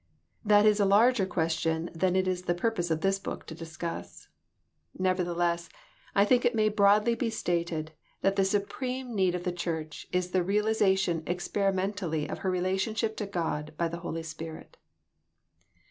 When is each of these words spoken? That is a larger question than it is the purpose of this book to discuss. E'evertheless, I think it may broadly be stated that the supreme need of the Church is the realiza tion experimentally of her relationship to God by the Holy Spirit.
That 0.43 0.65
is 0.65 0.79
a 0.79 0.83
larger 0.85 1.27
question 1.27 1.91
than 1.93 2.15
it 2.15 2.27
is 2.27 2.45
the 2.45 2.55
purpose 2.55 2.89
of 2.89 3.01
this 3.01 3.19
book 3.19 3.45
to 3.45 3.53
discuss. 3.53 4.29
E'evertheless, 4.99 5.69
I 6.15 6.25
think 6.25 6.43
it 6.43 6.55
may 6.55 6.69
broadly 6.69 7.13
be 7.13 7.29
stated 7.29 7.91
that 8.21 8.35
the 8.35 8.43
supreme 8.43 9.13
need 9.13 9.35
of 9.35 9.43
the 9.43 9.51
Church 9.51 10.07
is 10.11 10.31
the 10.31 10.39
realiza 10.39 10.97
tion 10.97 11.21
experimentally 11.27 12.27
of 12.27 12.39
her 12.39 12.49
relationship 12.49 13.15
to 13.17 13.27
God 13.27 13.75
by 13.77 13.87
the 13.87 13.99
Holy 13.99 14.23
Spirit. 14.23 14.75